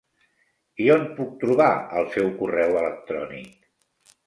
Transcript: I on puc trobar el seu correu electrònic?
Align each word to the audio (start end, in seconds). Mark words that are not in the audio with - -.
I 0.85 0.89
on 0.93 1.05
puc 1.19 1.35
trobar 1.43 1.69
el 2.01 2.09
seu 2.17 2.33
correu 2.41 2.77
electrònic? 2.83 3.71